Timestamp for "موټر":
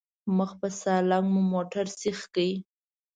1.53-1.85